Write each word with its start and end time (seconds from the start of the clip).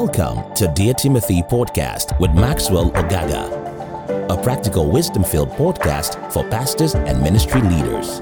Welcome 0.00 0.54
to 0.56 0.70
Dear 0.74 0.92
Timothy 0.92 1.40
Podcast 1.40 2.20
with 2.20 2.30
Maxwell 2.32 2.90
Ogaga, 2.90 4.28
a 4.28 4.36
practical 4.42 4.90
wisdom 4.90 5.24
filled 5.24 5.48
podcast 5.52 6.30
for 6.30 6.46
pastors 6.50 6.94
and 6.94 7.22
ministry 7.22 7.62
leaders. 7.62 8.18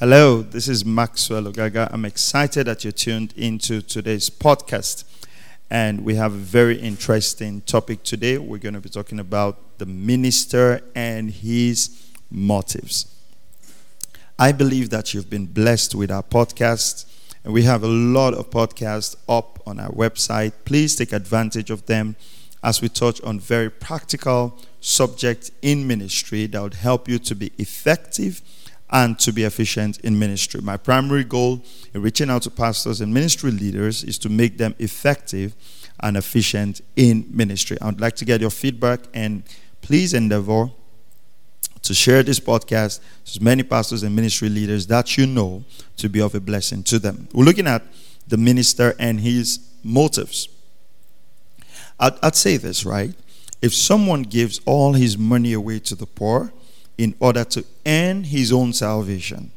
Hello, 0.00 0.42
this 0.42 0.66
is 0.66 0.84
Maxwell 0.84 1.44
Ogaga. 1.44 1.88
I'm 1.92 2.04
excited 2.04 2.66
that 2.66 2.82
you're 2.82 2.92
tuned 2.92 3.32
into 3.36 3.80
today's 3.80 4.28
podcast. 4.28 5.04
And 5.70 6.04
we 6.04 6.16
have 6.16 6.32
a 6.32 6.36
very 6.36 6.80
interesting 6.80 7.60
topic 7.60 8.02
today. 8.02 8.38
We're 8.38 8.58
going 8.58 8.74
to 8.74 8.80
be 8.80 8.88
talking 8.88 9.20
about 9.20 9.78
the 9.78 9.86
minister 9.86 10.82
and 10.96 11.30
his 11.30 12.10
motives. 12.28 13.06
I 14.38 14.52
believe 14.52 14.90
that 14.90 15.12
you've 15.12 15.30
been 15.30 15.46
blessed 15.46 15.94
with 15.94 16.10
our 16.10 16.22
podcast, 16.22 17.04
and 17.44 17.52
we 17.52 17.62
have 17.62 17.82
a 17.82 17.88
lot 17.88 18.34
of 18.34 18.50
podcasts 18.50 19.14
up 19.28 19.62
on 19.66 19.78
our 19.78 19.90
website. 19.90 20.52
Please 20.64 20.96
take 20.96 21.12
advantage 21.12 21.70
of 21.70 21.86
them 21.86 22.16
as 22.62 22.80
we 22.80 22.88
touch 22.88 23.20
on 23.22 23.40
very 23.40 23.70
practical 23.70 24.58
subjects 24.80 25.50
in 25.62 25.86
ministry 25.86 26.46
that 26.46 26.62
would 26.62 26.74
help 26.74 27.08
you 27.08 27.18
to 27.18 27.34
be 27.34 27.52
effective 27.58 28.40
and 28.90 29.18
to 29.18 29.32
be 29.32 29.44
efficient 29.44 29.98
in 30.00 30.18
ministry. 30.18 30.60
My 30.60 30.76
primary 30.76 31.24
goal 31.24 31.62
in 31.94 32.02
reaching 32.02 32.30
out 32.30 32.42
to 32.42 32.50
pastors 32.50 33.00
and 33.00 33.12
ministry 33.12 33.50
leaders 33.50 34.04
is 34.04 34.18
to 34.18 34.28
make 34.28 34.58
them 34.58 34.74
effective 34.78 35.54
and 36.00 36.16
efficient 36.16 36.80
in 36.96 37.26
ministry. 37.30 37.78
I 37.80 37.86
would 37.86 38.00
like 38.00 38.16
to 38.16 38.24
get 38.24 38.40
your 38.40 38.50
feedback 38.50 39.00
and 39.14 39.42
please 39.80 40.14
endeavor 40.14 40.70
to 41.82 41.94
share 41.94 42.22
this 42.22 42.40
podcast 42.40 43.00
to 43.26 43.42
many 43.42 43.62
pastors 43.62 44.02
and 44.02 44.14
ministry 44.14 44.48
leaders 44.48 44.86
that 44.86 45.16
you 45.16 45.26
know 45.26 45.64
to 45.96 46.08
be 46.08 46.20
of 46.20 46.34
a 46.34 46.40
blessing 46.40 46.82
to 46.84 46.98
them. 46.98 47.28
We're 47.32 47.44
looking 47.44 47.66
at 47.66 47.82
the 48.26 48.36
minister 48.36 48.94
and 48.98 49.20
his 49.20 49.58
motives. 49.82 50.48
I'd, 51.98 52.12
I'd 52.22 52.36
say 52.36 52.56
this, 52.56 52.84
right? 52.84 53.12
If 53.60 53.74
someone 53.74 54.22
gives 54.22 54.60
all 54.64 54.92
his 54.92 55.18
money 55.18 55.52
away 55.52 55.78
to 55.80 55.94
the 55.94 56.06
poor 56.06 56.52
in 56.98 57.14
order 57.20 57.44
to 57.44 57.64
earn 57.86 58.24
his 58.24 58.52
own 58.52 58.72
salvation, 58.72 59.50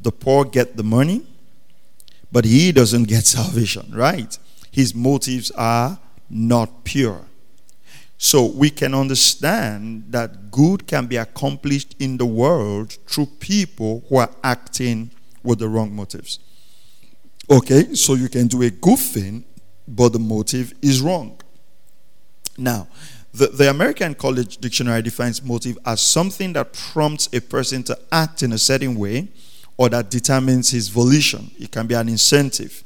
the 0.00 0.12
poor 0.12 0.44
get 0.44 0.76
the 0.76 0.82
money, 0.82 1.26
but 2.32 2.44
he 2.44 2.72
doesn't 2.72 3.04
get 3.04 3.26
salvation, 3.38 3.92
right? 3.94 4.38
His 4.70 4.94
motives 4.94 5.50
are 5.52 5.98
not 6.28 6.84
pure. 6.84 7.24
So 8.22 8.44
we 8.44 8.68
can 8.68 8.94
understand 8.94 10.04
that 10.10 10.50
good 10.50 10.86
can 10.86 11.06
be 11.06 11.16
accomplished 11.16 11.96
in 11.98 12.18
the 12.18 12.26
world 12.26 12.92
through 13.06 13.24
people 13.40 14.04
who 14.10 14.16
are 14.16 14.28
acting 14.44 15.10
with 15.42 15.60
the 15.60 15.68
wrong 15.70 15.96
motives. 15.96 16.38
Okay, 17.50 17.94
so 17.94 18.16
you 18.16 18.28
can 18.28 18.46
do 18.46 18.60
a 18.60 18.68
good 18.68 18.98
thing, 18.98 19.42
but 19.88 20.12
the 20.12 20.18
motive 20.18 20.74
is 20.82 21.00
wrong. 21.00 21.40
Now, 22.58 22.88
the, 23.32 23.46
the 23.46 23.70
American 23.70 24.14
College 24.14 24.58
Dictionary 24.58 25.00
defines 25.00 25.42
motive 25.42 25.78
as 25.86 26.02
something 26.02 26.52
that 26.52 26.74
prompts 26.74 27.26
a 27.32 27.40
person 27.40 27.82
to 27.84 27.98
act 28.12 28.42
in 28.42 28.52
a 28.52 28.58
certain 28.58 28.96
way 28.96 29.28
or 29.78 29.88
that 29.88 30.10
determines 30.10 30.68
his 30.68 30.88
volition. 30.88 31.50
It 31.58 31.72
can 31.72 31.86
be 31.86 31.94
an 31.94 32.10
incentive. 32.10 32.84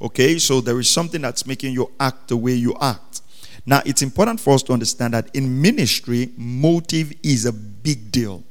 Okay, 0.00 0.38
so 0.38 0.60
there 0.60 0.78
is 0.78 0.88
something 0.88 1.22
that's 1.22 1.44
making 1.44 1.72
you 1.72 1.90
act 1.98 2.28
the 2.28 2.36
way 2.36 2.52
you 2.52 2.76
act. 2.80 3.22
Now, 3.66 3.82
it's 3.84 4.00
important 4.00 4.38
for 4.38 4.54
us 4.54 4.62
to 4.64 4.72
understand 4.72 5.14
that 5.14 5.34
in 5.34 5.60
ministry, 5.60 6.30
motive 6.36 7.12
is 7.22 7.44
a 7.44 7.52
big 7.52 8.12
deal. 8.12 8.44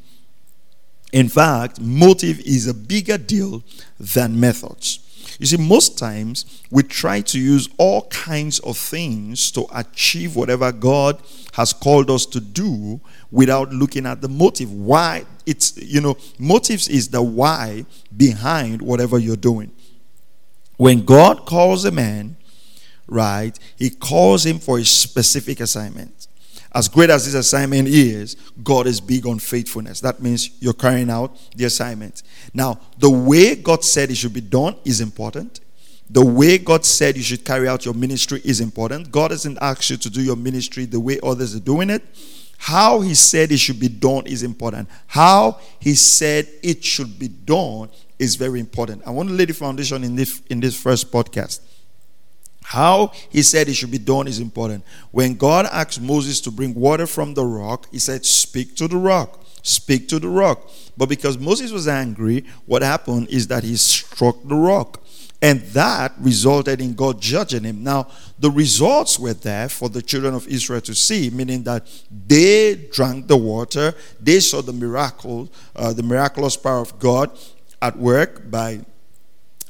In 1.13 1.30
fact, 1.30 1.80
motive 1.80 2.41
is 2.41 2.67
a 2.67 2.73
bigger 2.73 3.17
deal 3.17 3.63
than 3.97 4.38
methods. 4.38 5.00
You 5.39 5.45
see, 5.45 5.57
most 5.57 5.97
times 5.97 6.62
we 6.69 6.84
try 6.84 7.22
to 7.22 7.39
use 7.39 7.69
all 7.78 8.03
kinds 8.07 8.59
of 8.59 8.78
things 8.78 9.51
to 9.51 9.66
achieve 9.73 10.35
whatever 10.35 10.72
God 10.72 11.22
has 11.53 11.73
called 11.73 12.09
us 12.09 12.25
to 12.28 12.39
do 12.39 13.00
without 13.31 13.72
looking 13.72 14.06
at 14.06 14.22
the 14.22 14.29
motive. 14.29 14.72
Why? 14.72 15.25
It's, 15.45 15.78
you 15.78 16.01
know, 16.01 16.18
motives 16.38 16.88
is 16.88 17.09
the 17.09 17.22
why 17.22 17.85
behind 18.16 18.81
whatever 18.81 19.18
you're 19.18 19.35
doing. 19.35 19.72
When 20.78 21.06
God 21.06 21.45
calls 21.45 21.85
a 21.85 21.91
man, 21.91 22.35
right, 23.07 23.57
he 23.77 23.89
calls 23.89 24.45
him 24.45 24.59
for 24.59 24.79
a 24.79 24.85
specific 24.85 25.59
assignment. 25.59 26.27
As 26.73 26.89
great 26.89 27.09
as 27.09 27.23
this 27.25 27.35
assignment 27.35 27.88
is, 27.88 28.35
God 28.61 28.85
is 28.85 28.99
big 28.99 29.25
on 29.25 29.39
faithfulness. 29.39 30.01
That 30.01 30.21
means 30.21 30.49
you're 30.61 30.73
carrying 30.73 31.09
out 31.09 31.38
the 31.55 31.63
assignment. 31.63 32.21
Now, 32.53 32.81
the 32.97 33.09
way 33.09 33.55
God 33.55 33.85
said 33.85 34.11
it 34.11 34.17
should 34.17 34.33
be 34.33 34.41
done 34.41 34.75
is 34.83 34.99
important. 34.99 35.61
The 36.09 36.23
way 36.23 36.57
God 36.57 36.85
said 36.85 37.15
you 37.15 37.23
should 37.23 37.45
carry 37.45 37.69
out 37.69 37.85
your 37.85 37.94
ministry 37.94 38.41
is 38.44 38.59
important. 38.59 39.09
God 39.09 39.29
doesn't 39.29 39.57
ask 39.61 39.89
you 39.89 39.97
to 39.97 40.09
do 40.09 40.21
your 40.21 40.35
ministry 40.35 40.85
the 40.85 40.99
way 40.99 41.17
others 41.23 41.55
are 41.55 41.61
doing 41.61 41.89
it. 41.89 42.03
How 42.57 42.99
He 42.99 43.15
said 43.15 43.53
it 43.53 43.57
should 43.57 43.79
be 43.79 43.88
done 43.88 44.27
is 44.27 44.44
important. 44.44 44.89
How 45.07 45.59
He 45.79 45.95
said 45.95 46.47
it 46.61 46.83
should 46.83 47.17
be 47.17 47.29
done 47.29 47.89
is 48.19 48.35
very 48.35 48.59
important. 48.59 49.01
I 49.05 49.11
want 49.11 49.29
to 49.29 49.35
lay 49.35 49.45
the 49.45 49.53
foundation 49.53 50.03
in 50.03 50.15
this 50.15 50.41
in 50.49 50.59
this 50.59 50.79
first 50.79 51.11
podcast. 51.11 51.61
How 52.67 53.11
he 53.29 53.43
said 53.43 53.69
it 53.69 53.75
should 53.75 53.91
be 53.91 53.99
done 53.99 54.27
is 54.27 54.39
important. 54.39 54.83
When 55.11 55.35
God 55.35 55.67
asked 55.71 56.01
Moses 56.01 56.41
to 56.41 56.51
bring 56.51 56.73
water 56.73 57.05
from 57.05 57.35
the 57.35 57.45
rock, 57.45 57.85
he 57.91 57.99
said, 57.99 58.25
Speak 58.25 58.75
to 58.77 58.87
the 58.87 58.97
rock. 58.97 59.39
Speak 59.61 60.07
to 60.09 60.17
the 60.17 60.27
rock. 60.27 60.67
But 60.97 61.07
because 61.07 61.37
Moses 61.37 61.71
was 61.71 61.87
angry, 61.87 62.43
what 62.65 62.81
happened 62.81 63.29
is 63.29 63.47
that 63.49 63.63
he 63.63 63.75
struck 63.75 64.37
the 64.43 64.55
rock. 64.55 65.03
And 65.43 65.61
that 65.73 66.13
resulted 66.17 66.81
in 66.81 66.95
God 66.95 67.21
judging 67.21 67.65
him. 67.65 67.83
Now, 67.83 68.07
the 68.39 68.49
results 68.49 69.19
were 69.19 69.35
there 69.35 69.69
for 69.69 69.87
the 69.87 70.01
children 70.01 70.33
of 70.33 70.47
Israel 70.47 70.81
to 70.81 70.95
see, 70.95 71.29
meaning 71.29 71.61
that 71.63 71.85
they 72.27 72.73
drank 72.91 73.27
the 73.27 73.37
water, 73.37 73.93
they 74.19 74.39
saw 74.39 74.63
the 74.63 74.73
miracle, 74.73 75.49
uh, 75.75 75.93
the 75.93 76.01
miraculous 76.01 76.57
power 76.57 76.79
of 76.79 76.97
God 76.97 77.29
at 77.79 77.95
work 77.95 78.49
by 78.49 78.79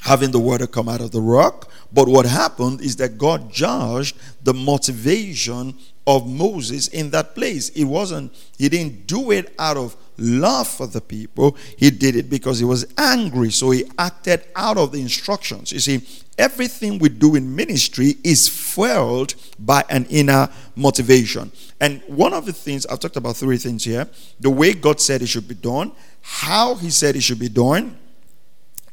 having 0.02 0.32
the 0.32 0.40
water 0.40 0.68
come 0.68 0.88
out 0.88 1.02
of 1.02 1.12
the 1.12 1.22
rock. 1.22 1.72
But 1.92 2.08
what 2.08 2.26
happened 2.26 2.82
is 2.82 2.96
that 2.98 3.18
God 3.18 3.52
judged 3.52 4.18
the 4.44 4.54
motivation 4.54 5.76
of 6.08 6.28
Moses 6.28 6.88
in 6.90 7.10
that 7.12 7.34
place. 7.34 7.70
It 7.70 7.86
wasn't, 7.86 8.34
he 8.58 8.70
didn't 8.70 9.08
do 9.08 9.32
it 9.32 9.54
out 9.58 9.78
of 9.78 9.96
love 10.18 10.68
for 10.68 10.88
the 10.88 11.02
people, 11.02 11.58
he 11.78 11.90
did 11.90 12.16
it 12.16 12.30
because 12.30 12.60
he 12.60 12.66
was 12.66 12.86
angry. 12.98 13.50
So 13.52 13.72
he 13.72 13.86
acted 13.98 14.46
out 14.56 14.78
of 14.78 14.92
the 14.92 15.02
instructions. 15.02 15.72
You 15.72 15.80
see, 15.80 16.08
everything 16.38 17.00
we 17.00 17.10
do 17.10 17.36
in 17.36 17.56
ministry 17.56 18.16
is 18.24 18.48
fueled 18.48 19.36
by 19.58 19.84
an 19.90 20.06
inner 20.10 20.50
motivation. 20.76 21.52
And 21.82 22.02
one 22.08 22.34
of 22.34 22.46
the 22.46 22.54
things, 22.54 22.86
I've 22.86 23.00
talked 23.00 23.18
about 23.18 23.36
three 23.36 23.58
things 23.58 23.84
here 23.84 24.08
the 24.40 24.50
way 24.50 24.74
God 24.74 25.02
said 25.02 25.22
it 25.22 25.28
should 25.28 25.48
be 25.48 25.56
done, 25.56 25.92
how 26.22 26.76
he 26.76 26.90
said 26.90 27.16
it 27.16 27.22
should 27.22 27.40
be 27.40 27.50
done 27.50 27.98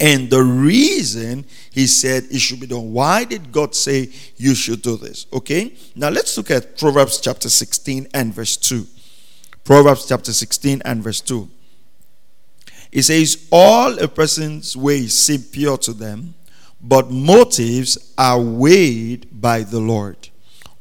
and 0.00 0.30
the 0.30 0.42
reason 0.42 1.44
he 1.70 1.86
said 1.86 2.25
it 2.30 2.38
should 2.41 2.60
be 2.60 2.66
done. 2.66 2.92
Why 2.92 3.25
did 3.25 3.53
God 3.53 3.75
say 3.75 4.10
you 4.36 4.54
should 4.54 4.82
do 4.82 4.97
this? 4.97 5.26
Okay? 5.32 5.75
Now 5.94 6.08
let's 6.08 6.36
look 6.36 6.50
at 6.50 6.76
Proverbs 6.76 7.20
chapter 7.20 7.48
16 7.48 8.08
and 8.12 8.34
verse 8.34 8.56
2. 8.56 8.86
Proverbs 9.64 10.06
chapter 10.08 10.32
16 10.32 10.82
and 10.84 11.02
verse 11.02 11.20
2. 11.20 11.48
It 12.91 13.02
says, 13.02 13.47
All 13.50 13.98
a 13.98 14.08
person's 14.08 14.76
ways 14.76 15.16
seem 15.16 15.42
pure 15.42 15.78
to 15.78 15.92
them, 15.92 16.34
but 16.81 17.10
motives 17.10 18.12
are 18.19 18.41
weighed 18.41 19.28
by 19.31 19.62
the 19.62 19.78
Lord. 19.78 20.28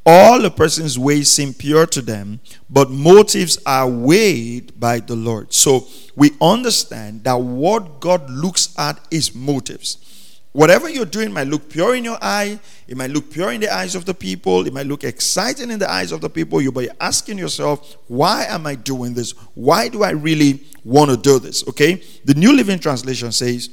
All 0.03 0.43
a 0.45 0.49
person's 0.49 0.97
ways 0.97 1.31
seem 1.31 1.53
pure 1.53 1.85
to 1.85 2.01
them, 2.01 2.39
but 2.69 2.89
motives 2.89 3.59
are 3.65 3.87
weighed 3.87 4.79
by 4.79 4.99
the 4.99 5.15
Lord. 5.15 5.53
So 5.53 5.87
we 6.15 6.31
understand 6.41 7.23
that 7.25 7.39
what 7.39 7.99
God 7.99 8.27
looks 8.29 8.73
at 8.79 8.99
is 9.11 9.35
motives. 9.35 9.97
Whatever 10.53 10.89
you're 10.89 11.05
doing 11.05 11.31
might 11.31 11.47
look 11.47 11.69
pure 11.69 11.95
in 11.95 12.03
your 12.03 12.17
eye, 12.19 12.59
it 12.87 12.97
might 12.97 13.11
look 13.11 13.31
pure 13.31 13.51
in 13.51 13.61
the 13.61 13.73
eyes 13.73 13.95
of 13.95 14.05
the 14.05 14.13
people, 14.13 14.65
it 14.65 14.73
might 14.73 14.87
look 14.87 15.03
exciting 15.03 15.69
in 15.69 15.79
the 15.79 15.89
eyes 15.89 16.11
of 16.11 16.19
the 16.19 16.29
people. 16.29 16.61
You'll 16.61 16.73
be 16.73 16.89
asking 16.99 17.37
yourself, 17.37 17.95
why 18.07 18.45
am 18.45 18.65
I 18.67 18.75
doing 18.75 19.13
this? 19.13 19.31
Why 19.53 19.87
do 19.87 20.03
I 20.03 20.09
really 20.09 20.63
want 20.83 21.11
to 21.11 21.15
do 21.15 21.39
this? 21.39 21.65
Okay? 21.69 22.03
The 22.25 22.33
New 22.33 22.53
Living 22.53 22.79
Translation 22.79 23.31
says, 23.31 23.69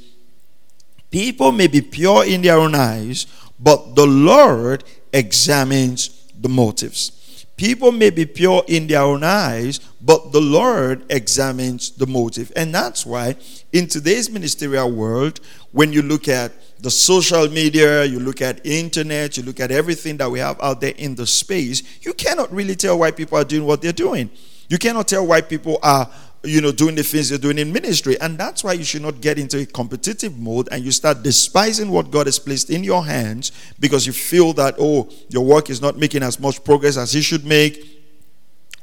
People 1.11 1.51
may 1.51 1.65
be 1.67 1.81
pure 1.81 2.23
in 2.23 2.43
their 2.43 2.57
own 2.57 2.75
eyes, 2.75 3.25
but 3.59 3.95
the 3.95 4.05
Lord 4.05 4.83
examines 5.11 6.18
the 6.41 6.49
motives. 6.49 7.45
People 7.59 7.91
may 7.91 8.09
be 8.09 8.25
pure 8.25 8.63
in 8.69 8.87
their 8.87 9.01
own 9.01 9.21
eyes, 9.21 9.79
but 10.01 10.31
the 10.31 10.39
Lord 10.39 11.03
examines 11.09 11.91
the 11.91 12.07
motive. 12.07 12.53
And 12.55 12.73
that's 12.73 13.05
why 13.05 13.35
in 13.73 13.87
today's 13.87 14.29
ministerial 14.29 14.89
world, 14.89 15.41
when 15.73 15.91
you 15.91 16.01
look 16.01 16.29
at 16.29 16.53
the 16.81 16.89
social 16.89 17.49
media, 17.49 18.05
you 18.05 18.21
look 18.21 18.41
at 18.41 18.65
internet, 18.65 19.35
you 19.35 19.43
look 19.43 19.59
at 19.59 19.71
everything 19.71 20.15
that 20.17 20.31
we 20.31 20.39
have 20.39 20.57
out 20.61 20.79
there 20.79 20.93
in 20.95 21.15
the 21.15 21.27
space, 21.27 21.83
you 22.01 22.13
cannot 22.13 22.49
really 22.53 22.77
tell 22.77 22.97
why 22.97 23.11
people 23.11 23.37
are 23.37 23.43
doing 23.43 23.65
what 23.65 23.81
they're 23.81 23.91
doing. 23.91 24.29
You 24.69 24.77
cannot 24.77 25.09
tell 25.09 25.27
why 25.27 25.41
people 25.41 25.79
are 25.83 26.09
you 26.43 26.61
know, 26.61 26.71
doing 26.71 26.95
the 26.95 27.03
things 27.03 27.29
you're 27.29 27.39
doing 27.39 27.57
in 27.57 27.71
ministry. 27.73 28.19
And 28.21 28.37
that's 28.37 28.63
why 28.63 28.73
you 28.73 28.83
should 28.83 29.01
not 29.01 29.21
get 29.21 29.37
into 29.37 29.59
a 29.59 29.65
competitive 29.65 30.37
mode 30.37 30.69
and 30.71 30.83
you 30.83 30.91
start 30.91 31.23
despising 31.23 31.91
what 31.91 32.11
God 32.11 32.27
has 32.27 32.39
placed 32.39 32.69
in 32.69 32.83
your 32.83 33.05
hands 33.05 33.51
because 33.79 34.07
you 34.07 34.13
feel 34.13 34.53
that, 34.53 34.75
oh, 34.79 35.09
your 35.29 35.43
work 35.45 35.69
is 35.69 35.81
not 35.81 35.97
making 35.97 36.23
as 36.23 36.39
much 36.39 36.63
progress 36.63 36.97
as 36.97 37.13
it 37.15 37.23
should 37.23 37.45
make. 37.45 37.97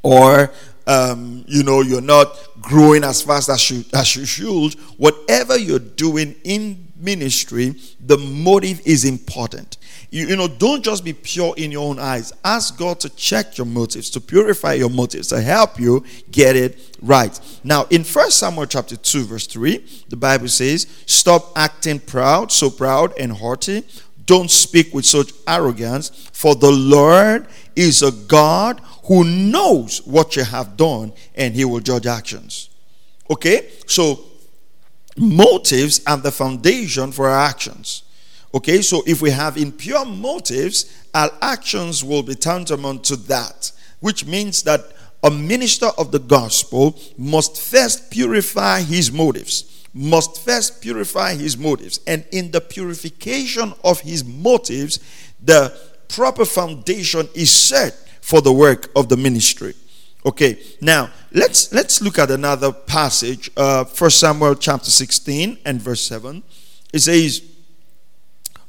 Or 0.03 0.53
um, 0.87 1.45
you 1.49 1.63
know, 1.63 1.81
you're 1.81 2.01
not 2.01 2.37
growing 2.61 3.03
as 3.03 3.23
fast 3.23 3.49
as 3.49 3.71
you, 3.71 3.85
as 3.93 4.15
you 4.15 4.25
should. 4.25 4.75
Whatever 4.99 5.59
you're 5.59 5.79
doing 5.79 6.37
in 6.45 6.93
ministry, 6.97 7.75
the 8.01 8.17
motive 8.17 8.81
is 8.87 9.05
important. 9.05 9.79
You, 10.11 10.29
you 10.29 10.37
know, 10.37 10.49
don't 10.49 10.85
just 10.85 11.05
be 11.05 11.13
pure 11.13 11.55
in 11.57 11.73
your 11.73 11.89
own 11.89 11.99
eyes. 11.99 12.33
Ask 12.45 12.79
God 12.79 13.01
to 13.01 13.09
check 13.11 13.59
your 13.59 13.67
motives, 13.67 14.11
to 14.11 14.21
purify 14.21 14.75
your 14.75 14.91
motives, 14.91 15.29
to 15.29 15.41
help 15.41 15.81
you 15.81 16.05
get 16.31 16.57
it 16.57 16.79
right. 17.03 17.39
Now, 17.65 17.85
in 17.91 18.05
First 18.05 18.39
Samuel 18.39 18.67
chapter 18.67 18.97
2, 18.97 19.25
verse 19.25 19.47
3, 19.47 19.85
the 20.09 20.17
Bible 20.17 20.49
says, 20.49 20.87
Stop 21.07 21.53
acting 21.57 21.99
proud, 21.99 22.53
so 22.53 22.71
proud 22.71 23.19
and 23.19 23.33
haughty. 23.33 23.83
Don't 24.27 24.51
speak 24.51 24.93
with 24.93 25.05
such 25.05 25.33
arrogance, 25.47 26.09
for 26.33 26.55
the 26.55 26.71
Lord 26.71 27.47
is 27.75 28.03
a 28.03 28.11
God 28.11 28.81
who 29.05 29.25
knows 29.25 30.05
what 30.05 30.35
you 30.35 30.43
have 30.45 30.77
done 30.77 31.13
and 31.35 31.55
he 31.55 31.65
will 31.65 31.81
judge 31.81 32.07
actions. 32.07 32.71
Okay? 33.31 33.71
So, 33.87 34.25
motives 35.17 36.01
are 36.07 36.17
the 36.17 36.33
foundation 36.33 37.13
for 37.13 37.29
our 37.29 37.39
actions. 37.39 38.03
Okay? 38.57 38.81
So, 38.81 39.03
if 39.07 39.21
we 39.21 39.31
have 39.31 39.59
impure 39.59 40.07
motives, 40.07 41.07
our 41.13 41.31
actions 41.43 42.03
will 42.03 42.23
be 42.23 42.35
tantamount 42.35 43.05
to 43.05 43.17
that, 43.29 43.71
which 44.01 44.25
means 44.25 44.63
that 44.63 44.81
a 45.23 45.31
minister 45.31 45.89
of 45.99 46.11
the 46.11 46.19
gospel 46.19 46.99
must 47.19 47.61
first 47.61 48.11
purify 48.11 48.81
his 48.81 49.13
motives. 49.13 49.85
Must 49.93 50.41
first 50.41 50.81
purify 50.81 51.35
his 51.35 51.57
motives. 51.59 52.01
And 52.07 52.25
in 52.33 52.51
the 52.51 52.61
purification 52.61 53.75
of 53.85 54.01
his 54.01 54.25
motives, 54.25 55.01
the 55.43 55.77
proper 56.09 56.45
foundation 56.47 57.29
is 57.35 57.51
set 57.51 57.93
for 58.23 58.41
the 58.41 58.53
work 58.53 58.91
of 58.97 59.09
the 59.09 59.17
ministry. 59.17 59.75
Okay, 60.25 60.59
now 60.81 61.11
let's 61.33 61.73
let's 61.73 62.01
look 62.01 62.19
at 62.19 62.31
another 62.31 62.73
passage. 62.73 63.51
Uh, 63.57 63.85
First 63.85 64.19
Samuel 64.19 64.55
chapter 64.55 64.91
16 64.91 65.59
and 65.65 65.81
verse 65.81 66.03
7. 66.03 66.43
It 66.93 67.01
says, 67.01 67.43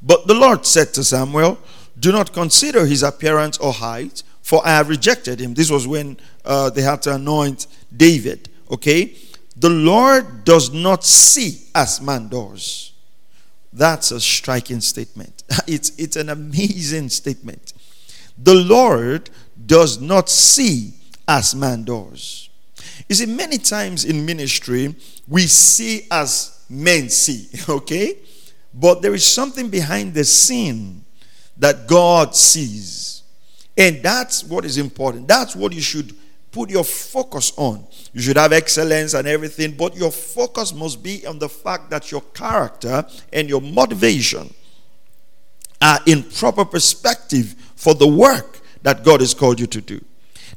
But 0.02 0.28
the 0.28 0.34
Lord 0.34 0.66
said 0.66 0.94
to 0.94 1.04
Samuel, 1.04 1.58
Do 2.00 2.12
not 2.12 2.34
consider 2.34 2.86
his 2.86 3.04
appearance 3.04 3.58
or 3.58 3.74
height, 3.74 4.24
for 4.42 4.66
I 4.66 4.72
have 4.72 4.90
rejected 4.90 5.40
him. 5.40 5.54
This 5.54 5.70
was 5.70 5.88
when 5.88 6.18
uh, 6.46 6.70
they 6.70 6.82
had 6.82 7.02
to 7.04 7.16
anoint 7.16 7.68
David. 7.96 8.50
Okay, 8.72 9.16
the 9.56 9.70
Lord 9.70 10.44
does 10.44 10.72
not 10.72 11.04
see 11.04 11.62
as 11.74 12.00
man 12.02 12.28
does. 12.28 12.94
That's 13.74 14.12
a 14.12 14.20
striking 14.20 14.82
statement. 14.82 15.44
It's, 15.68 15.92
it's 15.98 16.16
an 16.16 16.30
amazing 16.30 17.10
statement. 17.10 17.74
The 18.38 18.54
Lord 18.54 19.30
does 19.66 20.00
not 20.00 20.30
see 20.30 20.94
as 21.28 21.54
man 21.54 21.84
does. 21.84 22.50
You 23.10 23.16
see, 23.16 23.26
many 23.26 23.58
times 23.58 24.06
in 24.06 24.26
ministry, 24.26 24.96
we 25.28 25.48
see 25.48 26.08
as 26.10 26.64
men 26.70 27.10
see, 27.10 27.48
okay? 27.70 28.18
But 28.80 29.02
there 29.02 29.14
is 29.16 29.26
something 29.26 29.70
behind 29.70 30.14
the 30.14 30.24
scene 30.24 31.04
that 31.58 31.88
God 31.88 32.36
sees. 32.36 33.24
And 33.76 34.04
that's 34.04 34.44
what 34.44 34.66
is 34.66 34.78
important. 34.78 35.28
That's 35.28 35.56
what 35.56 35.74
you 35.74 35.82
should 35.82 36.14
put 36.52 36.70
your 36.70 36.84
focus 36.84 37.52
on. 37.58 37.86
You 38.14 38.22
should 38.22 38.38
have 38.38 38.54
excellence 38.54 39.14
and 39.14 39.28
everything, 39.28 39.76
but 39.76 39.96
your 39.96 40.12
focus 40.12 40.74
must 40.74 41.02
be 41.02 41.26
on 41.26 41.40
the 41.40 41.50
fact 41.50 41.90
that 41.90 42.12
your 42.12 42.22
character 42.34 43.06
and 43.34 43.50
your 43.50 43.62
motivation 43.62 44.54
are 45.82 46.00
in 46.06 46.24
proper 46.24 46.66
perspective 46.66 47.56
for 47.76 47.94
the 47.94 48.08
work 48.08 48.60
that 48.82 49.04
God 49.04 49.22
has 49.22 49.34
called 49.34 49.60
you 49.60 49.68
to 49.68 49.82
do. 49.82 50.04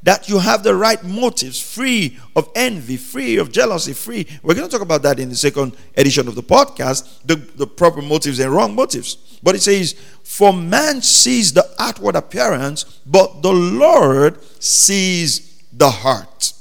That 0.03 0.27
you 0.27 0.39
have 0.39 0.63
the 0.63 0.75
right 0.75 1.03
motives, 1.03 1.59
free 1.61 2.17
of 2.35 2.49
envy, 2.55 2.97
free 2.97 3.37
of 3.37 3.51
jealousy, 3.51 3.93
free. 3.93 4.25
We're 4.41 4.55
going 4.55 4.67
to 4.67 4.71
talk 4.71 4.81
about 4.81 5.03
that 5.03 5.19
in 5.19 5.29
the 5.29 5.35
second 5.35 5.77
edition 5.95 6.27
of 6.27 6.35
the 6.35 6.43
podcast 6.43 7.19
the, 7.25 7.35
the 7.35 7.67
proper 7.67 8.01
motives 8.01 8.39
and 8.39 8.51
wrong 8.51 8.73
motives. 8.73 9.15
But 9.43 9.55
it 9.55 9.61
says, 9.61 9.93
For 10.23 10.53
man 10.53 11.01
sees 11.01 11.53
the 11.53 11.69
outward 11.77 12.15
appearance, 12.15 12.83
but 13.05 13.41
the 13.41 13.53
Lord 13.53 14.41
sees 14.61 15.63
the 15.71 15.89
heart. 15.89 16.53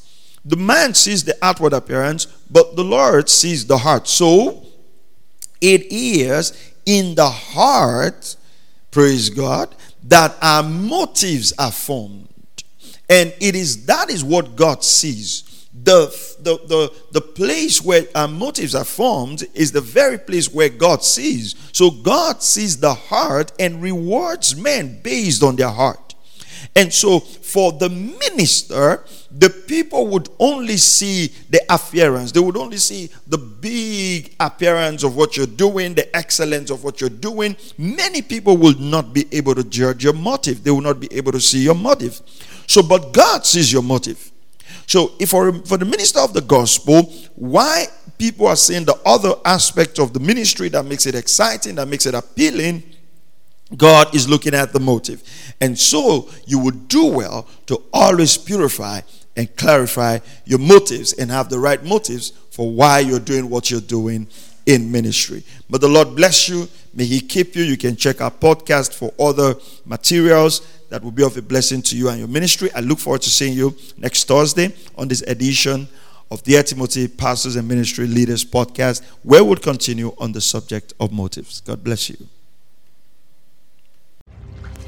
The 0.45 0.57
man 0.57 0.95
sees 0.95 1.25
the 1.25 1.37
outward 1.43 1.73
appearance, 1.73 2.27
but 2.51 2.77
the 2.77 2.85
Lord 2.85 3.29
sees 3.29 3.67
the 3.67 3.79
heart. 3.79 4.09
So 4.09 4.67
it 5.61 5.93
is 5.93 6.73
in 6.87 7.15
the 7.15 7.29
heart, 7.29 8.37
praise 8.91 9.29
God, 9.29 9.75
that 10.05 10.35
our 10.41 10.63
motives 10.63 11.53
are 11.59 11.71
formed. 11.71 12.29
And 13.11 13.35
it 13.41 13.57
is 13.57 13.87
that 13.87 14.09
is 14.09 14.23
what 14.25 14.57
God 14.57 14.85
sees. 14.85 15.67
The, 15.83 16.07
the, 16.41 16.59
the, 16.67 16.93
the 17.13 17.21
place 17.21 17.83
where 17.83 18.07
our 18.15 18.29
motives 18.29 18.75
are 18.75 18.85
formed 18.85 19.45
is 19.55 19.73
the 19.73 19.81
very 19.81 20.19
place 20.19 20.53
where 20.53 20.69
God 20.69 21.03
sees. 21.03 21.55
So 21.73 21.91
God 21.91 22.43
sees 22.43 22.79
the 22.79 22.95
heart 22.95 23.53
and 23.59 23.83
rewards 23.83 24.57
men 24.57 25.01
based 25.03 25.43
on 25.43 25.57
their 25.57 25.71
heart. 25.71 26.11
And 26.77 26.93
so, 26.93 27.19
for 27.19 27.73
the 27.73 27.89
minister, 27.89 29.05
the 29.31 29.51
people 29.51 30.07
would 30.09 30.29
only 30.39 30.77
see 30.77 31.33
the 31.49 31.61
appearance. 31.69 32.31
They 32.33 32.41
would 32.41 32.57
only 32.57 32.77
see 32.77 33.11
the 33.27 33.39
big 33.39 34.37
appearance 34.39 35.03
of 35.03 35.17
what 35.17 35.37
you're 35.37 35.47
doing, 35.47 35.95
the 35.95 36.15
excellence 36.17 36.71
of 36.71 36.85
what 36.85 37.01
you're 37.01 37.11
doing. 37.11 37.57
Many 37.77 38.23
people 38.23 38.57
will 38.57 38.79
not 38.79 39.13
be 39.13 39.27
able 39.33 39.55
to 39.57 39.65
judge 39.65 40.05
your 40.05 40.13
motive, 40.13 40.63
they 40.63 40.71
will 40.71 40.81
not 40.81 41.01
be 41.01 41.13
able 41.13 41.33
to 41.33 41.41
see 41.41 41.63
your 41.63 41.75
motive. 41.75 42.21
So, 42.71 42.85
but 42.85 43.13
God 43.13 43.45
sees 43.45 43.73
your 43.73 43.83
motive. 43.83 44.31
So, 44.87 45.11
if 45.19 45.31
for, 45.31 45.53
for 45.65 45.77
the 45.77 45.85
minister 45.85 46.21
of 46.21 46.33
the 46.33 46.41
gospel, 46.41 47.03
why 47.35 47.87
people 48.17 48.47
are 48.47 48.55
seeing 48.55 48.85
the 48.85 48.97
other 49.05 49.33
aspect 49.45 49.99
of 49.99 50.13
the 50.13 50.21
ministry 50.21 50.69
that 50.69 50.85
makes 50.85 51.05
it 51.05 51.17
exciting, 51.17 51.75
that 51.75 51.89
makes 51.89 52.07
it 52.07 52.15
appealing, 52.15 52.85
God 53.77 54.15
is 54.15 54.29
looking 54.29 54.55
at 54.55 54.73
the 54.73 54.79
motive. 54.79 55.21
And 55.61 55.77
so 55.77 56.31
you 56.47 56.61
would 56.61 56.87
do 56.87 57.07
well 57.07 57.49
to 57.67 57.83
always 57.93 58.37
purify 58.39 59.01
and 59.35 59.57
clarify 59.57 60.21
your 60.45 60.61
motives 60.61 61.13
and 61.15 61.29
have 61.29 61.49
the 61.49 61.59
right 61.59 61.83
motives 61.83 62.31
for 62.53 62.71
why 62.71 63.01
you're 63.01 63.19
doing 63.19 63.51
what 63.51 63.69
you're 63.69 63.81
doing 63.81 64.29
in 64.67 64.91
ministry. 64.91 65.43
But 65.69 65.81
the 65.81 65.89
Lord 65.89 66.17
bless 66.17 66.49
you. 66.49 66.69
May 66.95 67.05
He 67.05 67.21
keep 67.21 67.57
you. 67.57 67.63
You 67.63 67.77
can 67.77 67.97
check 67.97 68.21
our 68.21 68.31
podcast 68.31 68.95
for 68.95 69.13
other 69.19 69.55
materials 69.85 70.61
that 70.89 71.03
will 71.03 71.13
be 71.13 71.23
of 71.23 71.37
a 71.37 71.43
blessing 71.43 71.83
to 71.83 71.97
you 71.97 72.09
and 72.09 72.19
your 72.19 72.29
ministry. 72.29 72.71
I 72.75 72.81
look 72.81 72.99
forward 72.99 73.23
to 73.23 73.31
seeing 73.31 73.55
you 73.55 73.77
next 73.97 74.27
Thursday 74.27 74.75
on 74.97 75.09
this 75.09 75.23
edition 75.23 75.89
of 76.31 76.43
Dear 76.43 76.63
Timothy 76.63 77.09
Pastors 77.09 77.57
and 77.57 77.67
Ministry 77.67 78.07
Leaders 78.07 78.45
podcast, 78.45 79.03
where 79.23 79.43
we'll 79.43 79.57
continue 79.57 80.15
on 80.19 80.33
the 80.33 80.41
subject 80.41 80.93
of 81.01 81.13
motives. 81.13 81.61
God 81.61 81.83
bless 81.83 82.11
you. 82.11 82.17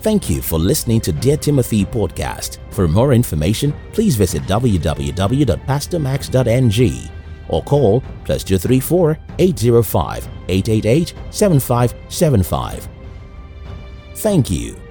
Thank 0.03 0.29
you 0.29 0.43
for 0.43 0.59
listening 0.59 1.01
to 1.03 1.13
Dear 1.13 1.37
Timothy 1.37 1.85
podcast. 1.85 2.59
For 2.71 2.89
more 2.89 3.13
information, 3.13 3.73
please 3.93 4.17
visit 4.17 4.43
www.pastormax.ng 4.43 7.22
or 7.49 7.63
call 7.63 8.03
plus 8.25 8.45
234 8.45 9.19
805 9.39 10.29
888 10.49 11.15
7575. 11.31 12.89
Thank 14.15 14.51
you. 14.51 14.82